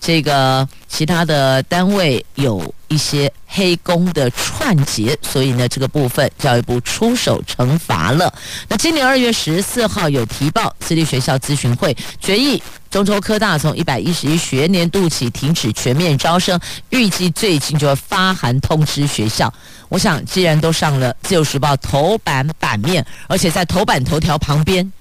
[0.00, 8.32] 这个其他的单位有一些黑工的串结，所以呢，这个部分教育部出手惩罚了。
[8.68, 19.50] 那今年二月十四号有提报，私立学校咨询会决议，中州科大从一百一十一学年度起停止全面招生，预计最近就会发函通知学校。
[19.88, 24.92] 我想，既然都上了《自由时报》头版版面，而且在头版头条旁边，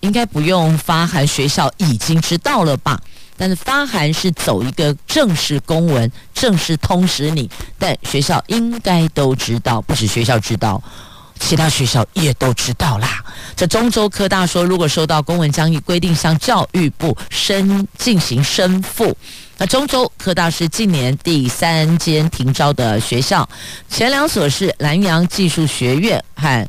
[0.00, 2.98] 应该不用发函，学校已经知道了吧？
[3.40, 7.48] 但是发函是走一个正式公文，正式通知你，
[7.78, 10.82] 但学校应该都知道，不止学校知道，
[11.38, 13.24] 其他学校也都知道啦。
[13.56, 19.16] 这中州科大说，如果收到公文，将依规定向教育部申进行申复。
[19.56, 23.48] 那中州科大是近年第三间停招的学校，
[23.88, 26.68] 前两所是南阳技术学院和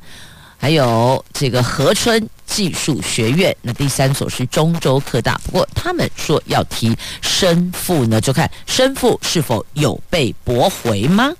[0.57, 2.29] 还有这个河春。
[2.51, 11.31] 技术学院，那第三所是中州科大，不过他们说要提申复呢，就看申复是否有被驳回吗？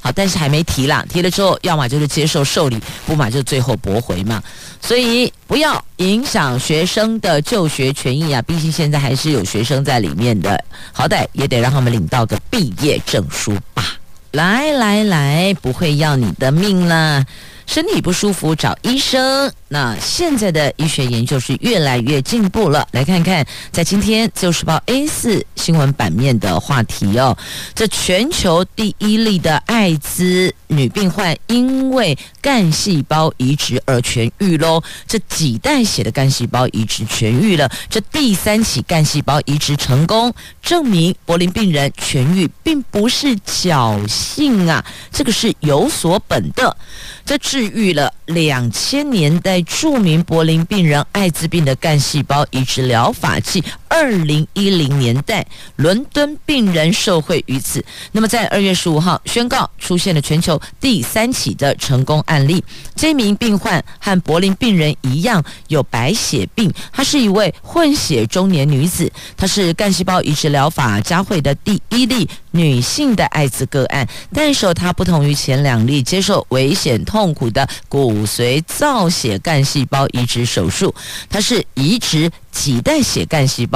[0.00, 4.42] 好，但是还没提啦，提了之后，要么就是接受受理，不嘛就最后驳回嘛。
[4.80, 10.62] 所以不要影响学生的就学权益啊，毕竟现在还是有学生在里面的，
[10.92, 13.84] 好歹也得让他们领到个毕业证书吧。
[14.32, 17.24] 来来来，不会要你的命啦。
[17.66, 19.52] 身体不舒服找医生。
[19.68, 22.86] 那现在的医学研究是越来越进步了。
[22.92, 27.36] 来看看，在今天《自由时报》A 四新闻版面的话题哦，
[27.74, 34.80] 这全球第一例的艾滋女病患因为干细胞移植而痊愈喽。
[35.08, 46.76] 这几代血的干细胞移植痊愈了，这第三起干细胞移植成功，证明柏林病人痊愈并不是侥幸啊，这个是有所本的。
[47.24, 53.64] 这治愈了两千年代著名柏林病人艾滋病的干细胞移植疗法器。
[53.88, 57.84] 二零一零年代，伦敦病人受惠于此。
[58.12, 62.62] 那么，在二月十五号宣告出现了全球第三起的成功案例。
[62.94, 74.06] 这名病患和柏林病人一样有白血病，她是一位混血中年女子，她是干细胞移植疗法嘉惠的第一例女性的艾滋个案。
[74.32, 80.94] 但是，她不同于前两例接受危险痛苦的骨髓造血干细胞移植手术，
[81.28, 82.30] 她是移植。
[82.56, 83.75] 几袋血干细胞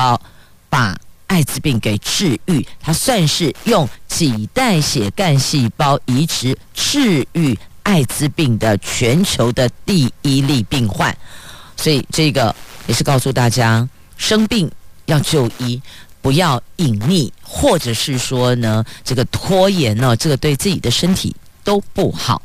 [0.68, 0.96] 把
[1.26, 11.16] 艾滋病给治愈，他算是用几袋血干细胞移植治愈艾滋病的全球的第一例病患，
[11.76, 12.54] 所以这个
[12.86, 14.70] 也是告诉大家，生病
[15.06, 15.80] 要就医，
[16.20, 22.42] 不要隐匿，或者是说呢，这个拖延呢，这个对自己的身体都不好。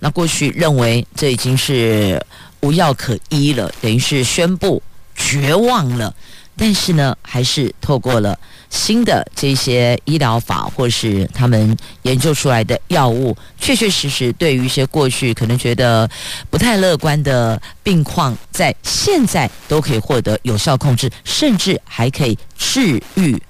[0.00, 2.24] 那过去认为这已经是
[2.60, 4.82] 无药可医了，等于是宣布。
[5.14, 6.12] 绝望了，
[6.56, 8.38] 但是呢，还是透过了
[8.68, 16.08] 新的这些医疗法，或是他们研究出来的药物，确确实实对于一些过去可能觉得
[16.50, 23.40] 不太乐观的病况，在现在都可以获得有效控制，甚至还可以治愈，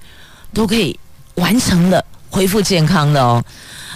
[0.53, 0.97] 都可以
[1.35, 3.43] 完成了恢复健康的哦。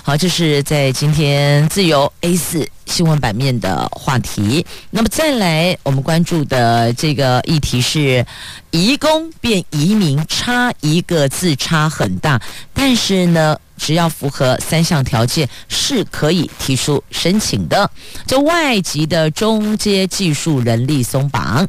[0.07, 4.65] 好，这是在今天自由 A 四新闻版面的话题。
[4.89, 8.25] 那么再来，我们关注的这个议题是
[8.71, 12.41] 移工变移民，差一个字差很大，
[12.73, 17.91] 但是呢，只要符合三项条件是可以提出申请的。
[18.25, 21.67] 这外籍的中阶技术人力松绑。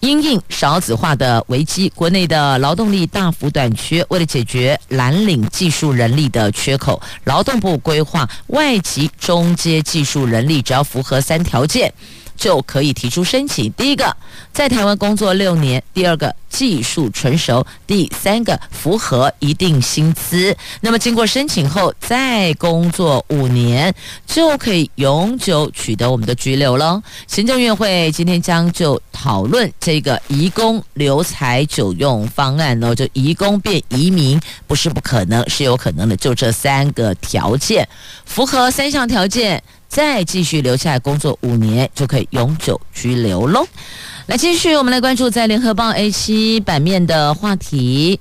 [0.00, 4.04] 因应少子化的危机，国内的劳动力大幅短缺。
[4.08, 11.92] 为了解决蓝领技术人力的缺口，劳动部规划外籍中阶技术人力，只要符合三条件。
[12.40, 13.70] 就可以提出申请。
[13.74, 14.16] 第一个，
[14.50, 20.56] 在台湾工作六年；第二个，技术纯熟；第三个，符合一定薪资。
[20.80, 23.94] 那么经过申请后，再工作五年，
[24.26, 27.00] 就可以永久取得我们的居留了。
[27.26, 36.16] 行政院会今天将就讨论这个移工留才久用方案呢，就移工变移民不是不可能，是有可能的。
[36.16, 37.86] 就这三个条件，
[38.24, 39.62] 符合三项条件。
[39.90, 43.66] 再继续留下来工作五年，就可以永久居留喽。
[44.26, 48.20] 来，继续我们来关注在联合报 A 七版面的话题。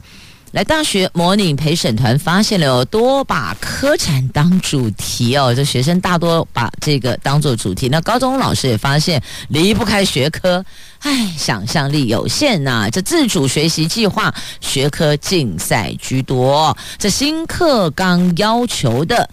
[0.51, 7.87] 来，大学模拟陪审团发现了有多把科展当主题哦，这学生大多把这个当做主题。
[7.87, 10.65] 那高中老师也发现离不开学科，
[11.01, 19.29] 唉，想象力有限呐、这自主学习计划学科竞赛居多，这新课纲要求的。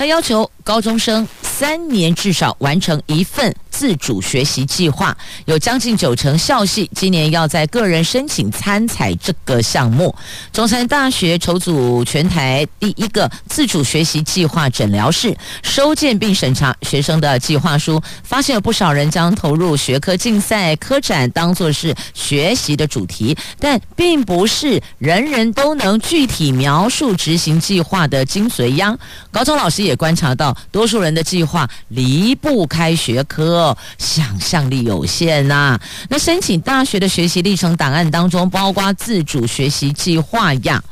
[0.00, 10.14] 他要求高中生三年至少完成一份自主学习计划，有将近九成校系今年要在个人申请参采这个项目。
[10.52, 28.96] 中山大学筹组全台第一个自主学习计划诊疗室，收件并审查学生的计划书，发现有不少人将投入学科竞赛、科展当作是学习的主题，但并不是人人都能具体描述执行计划的精髓呀。
[29.30, 35.78] 高中老师也观察到，多数人的计划离不开学科，想象力有限呐、
[36.08, 40.82] 那申请大学的学习历程档案当中，包括自主学习计划呀。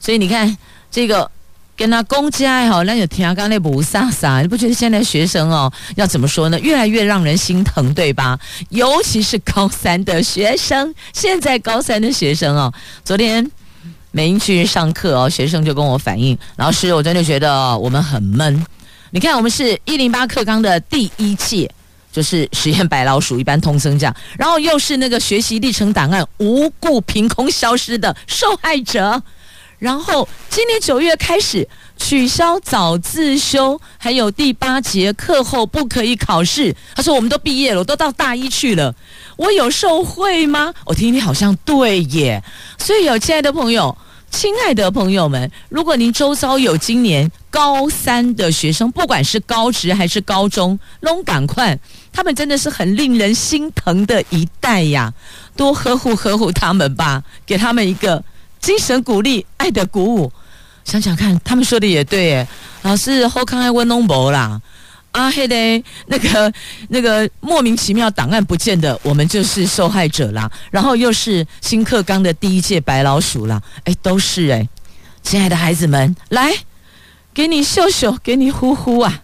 [0.00, 0.56] 所以你看，
[0.90, 1.30] 这个
[1.76, 6.58] 跟他公家好，那有听刚刚那不飒飒，你不觉得现在学生哦，要怎么说呢？
[6.60, 8.38] 越来越让人心疼，对吧？
[8.70, 12.72] 尤其是高三的学生，现在高三的学生哦，
[13.04, 13.50] 昨天。
[14.12, 18.64] 没去上课哦，学生就跟我反映，老师，我真的觉得我们很闷。
[19.10, 21.70] 你看，我们是一零八课纲的第一届，
[22.12, 29.20] 就是实验白老鼠，一般通生这样，然后又是那个学习历程档案无故凭空消失的受害者，
[29.78, 31.66] 然后今年九月开始
[32.00, 36.74] 取消早自修，还有第八节课后不可以考试。
[36.96, 38.92] 他说我们都毕业了，我都到大一去了。
[39.36, 40.72] 我有受贿吗？
[40.86, 42.42] 我听听好像对耶。
[42.78, 43.96] 所以有亲爱的朋友，
[44.30, 51.78] 亲爱的朋友们，如果您周遭有今年高三的学生，不管是高职还是高中，拢赶快，
[52.12, 55.12] 他们真的是很令人心疼的一代呀！
[55.54, 58.24] 多呵护呵护他们吧，给他们一个
[58.58, 60.32] 精神鼓励、爱的鼓舞。
[60.90, 62.48] 想想看，他们说的也对耶，
[62.82, 64.60] 老师后康爱温东博啦。
[65.12, 66.52] 啊，嘿嘞，那个
[66.88, 70.50] 那个莫名其妙档案不见的，我们就是受害者啦。
[70.72, 74.68] 然后又是新课纲的第一届白老鼠啦，哎，都是哎，
[75.22, 76.52] 亲爱的孩子们，来，
[77.32, 79.22] 给你秀秀，给你呼呼啊！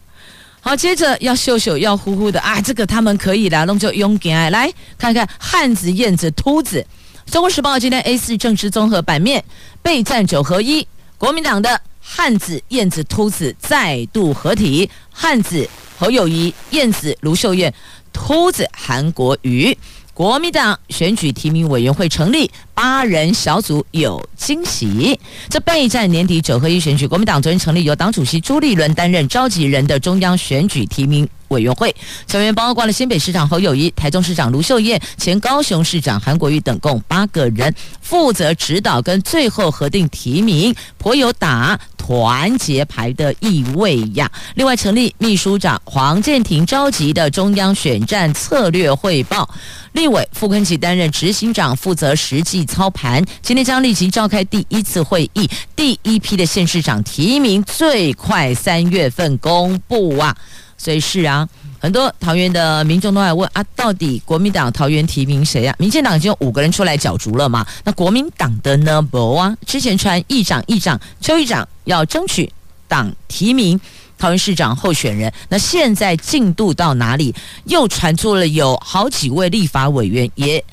[0.61, 6.87] 好，接着要秀秀，要呼呼的啊，这个他们可以啦，弄就用给爱来看看汉子、燕子、秃子。
[7.29, 9.45] 中国时报今天 A 四政治综合版面
[9.83, 10.87] 备战九合一，
[11.19, 11.81] 国民党的。
[12.09, 17.75] 汉子、燕子、秃子再度合体，汉子侯友谊，燕子卢秀燕，
[18.13, 19.77] 秃子韩国瑜。
[20.17, 25.21] 国民党选举提名委员会成立，八人小组有惊喜。
[25.51, 31.95] 这备战年底九合一选举，国民党昨天成立由党主席朱立伦担任召集人的中央选举提名委员会，
[32.27, 44.31] 成员包括了新北市长侯友谊、台中市长卢秀燕、前高雄市长韩国瑜等，共八个人负责指导跟最后核定提名，颇有打团结牌的意味呀。
[44.55, 49.49] 另外，成立秘书长黄建庭召集的中央选战策略汇报，
[49.91, 53.25] 立委傅昆萁担任执行长，负责实际操盘。
[53.43, 60.37] 今天将立即召开第一次会议，第一批的县市长提名最快三月份公布啊。
[60.79, 61.49] 所以是啊，
[61.87, 65.77] 很多桃园的民众都在问啊，到底国民党桃园提名谁、啊？
[65.79, 67.65] 民进党已经有五个人出来角逐了嘛？
[67.85, 69.01] 那国民党的呢？
[69.01, 72.53] 不啊，之前传议长、议长、邱议长要争取
[72.89, 73.81] 党提名
[74.19, 77.33] 桃园市长候选人，那现在进度到哪里？
[77.67, 80.65] 又传出了有好几位立法委员也。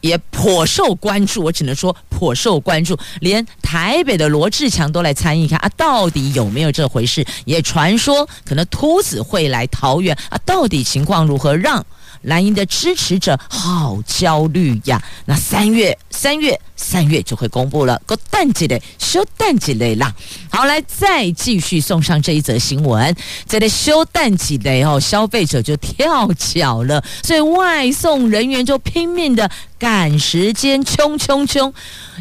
[0.00, 7.26] 也颇受关注，我只能说颇受关注，连台北的罗志强都来参与看啊，到底有没有这回事？
[7.44, 11.56] 也传说可能秃子会来桃园啊，到底情况如何？
[11.56, 11.84] 让
[12.22, 15.02] 蓝营的支持者好焦虑呀！
[15.24, 20.14] 那三月，三月，三月就会公布了，个淡季嘞休淡季嘞啦。
[20.50, 23.14] 好，来再继续送上这一则新闻，
[23.44, 31.72] 在这休淡季嘞哦，消费者就跳脚了，所以外送人员就拼命的赶时间，冲冲冲，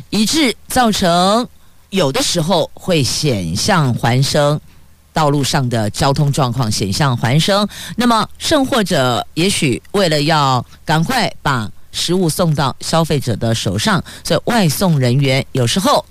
[0.10, 1.48] 以致造成
[1.90, 4.60] 有的时候会险象环生。
[5.16, 16.04] 道路上的交通状况险象环生，那么甚或者也许为了要赶快把食物送到消费者的手上，所以外送人员有时候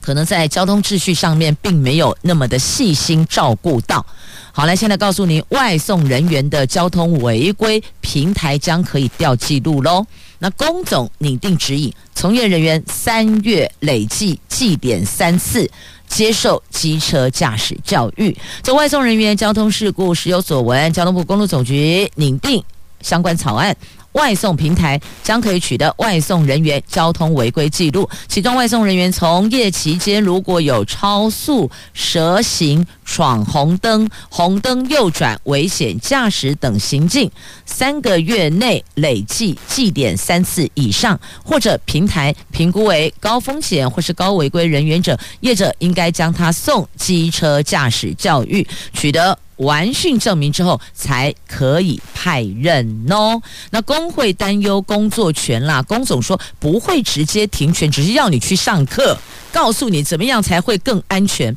[0.00, 4.06] 可能在交通秩序上面并没有那么的细心照顾到。
[4.52, 10.06] 好，来现在告诉您，外送人员的交通违规平台将可以调记录喽。
[10.38, 15.68] 那龚总拟定指引，从业人员三月累计记点三次。
[16.06, 22.62] 接受机车驾驶教育，这外送人员交通事故时有所闻，交通部公路总局拟定
[23.00, 23.76] 相关草案，
[24.14, 37.30] 外送平台将可以取得外送人员交通违规记录，其中外送人员从业期间如果有超速、蛇行、闯红灯、红灯右转、危险驾驶等行径，
[37.66, 49.36] 三个月内累计记点三次以上，或者平台评估为高风险或是高违规人员者，业者应该将他送机车驾驶教育，取得。
[49.56, 53.40] 完训证明之后才可以派任哦。
[53.70, 59.16] 那工会担忧工作权啦，工总说不会直接停权，只是要你去上课，
[59.52, 61.56] 告诉你怎么样才会更安全。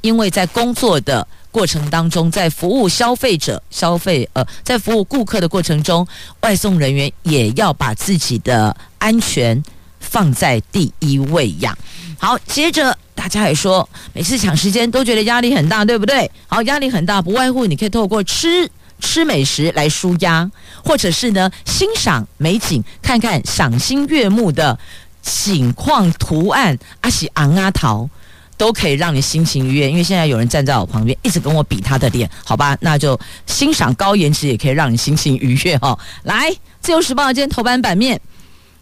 [0.00, 6.06] 因为在工作的过程当中，在服务消费者、消费呃，在服务顾客的过程中，
[6.42, 9.60] 外送人员也要把自己的安全
[9.98, 11.76] 放在第一位呀。
[12.18, 12.96] 好，接着。
[13.18, 16.30] 大家也说，每次抢时间都觉得压力很大，对不对？
[16.46, 20.48] 好，压力很大，不外乎你可以透过吃吃美食来舒压，
[20.84, 24.78] 或者是呢欣赏美景，看看赏心悦目的
[25.20, 28.08] 景况图案，阿喜昂阿桃
[28.56, 29.90] 都可以让你心情愉悦。
[29.90, 32.78] 因为现在有人站在我旁边，一直跟我比他的脸，好吧？
[32.80, 35.98] 那就欣赏高颜值也可以让你心情愉悦哦。
[36.22, 38.20] 来，自由时报今天头版版面，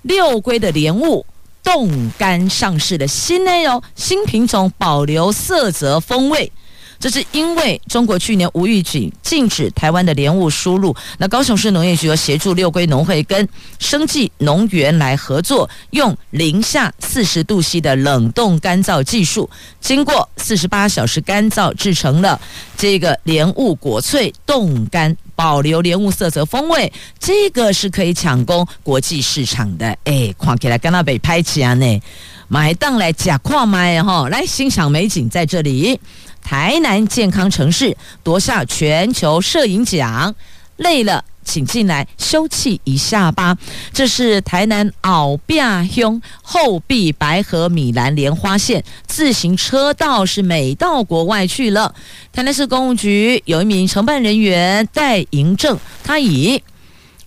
[0.02, 1.24] 六龟的莲雾。
[1.66, 6.52] 冻干上市的新内容，新品种保留色泽风味。
[6.98, 13.46] 这是因为中国去年无预警禁止台湾的莲雾输入，那高雄市农业局协助六龟农会跟
[13.78, 19.50] 生技农园来合作，用零下四十度 C 的冷冻干燥技术，
[19.80, 22.40] 经过四十八小时干燥制成了
[22.78, 29.86] 这个莲雾果脆冻干，保留莲雾色泽风味，这个是可以抢攻国际市场的。
[30.04, 32.02] 哎，看起来跟那北拍起来呢，
[32.48, 36.00] 买档来假跨买哈，来欣赏美景在这里。
[36.42, 40.34] 台南健康城市夺下全球摄影奖，
[40.76, 43.56] 累了请进来休憩一下吧。
[43.94, 51.94] 这是台南后壁乡后壁白河米兰莲花线自行车道，是美到国外去了。
[52.32, 56.62] 台南市公务局有一名承办人员戴银正，他以。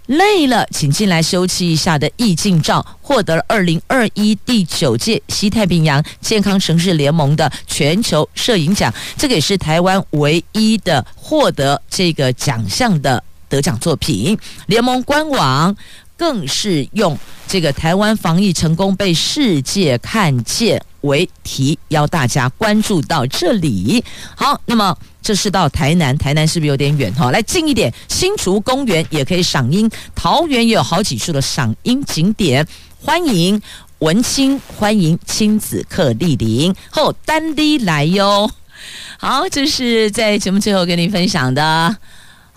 [0.09, 8.91] 累了，请进来休憩一下的意境照，获得了二零二一第九届西太平洋健康城市联盟的全球摄影奖。
[9.17, 14.37] 这个也是台湾唯一的获得这个奖项的得奖作品。
[14.67, 15.75] 联盟官网
[16.15, 24.01] 更是用这个台湾防疫成功被世界看见为题，邀大家关注到这里。
[24.37, 24.95] 好，那么。
[25.21, 27.29] 这是到台南，台南是不是有点远哈？
[27.29, 32.65] 来近一点，新竹公园也可以赏樱，桃园也有好几处的赏樱景点，
[33.01, 33.61] 欢迎
[33.99, 38.49] 文青，欢迎亲子客莅临，后单滴来哟。
[39.17, 41.95] 好，这是在节目最后跟您分享的，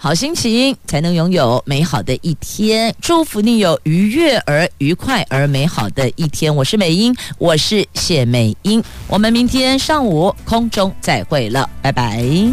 [0.03, 6.53] 好心情才能拥有美好的一天，祝福你有愉悦而愉快而美好的一天。
[6.57, 12.53] 我是美英，我是谢美英，我们明天上午空中再会了，拜拜。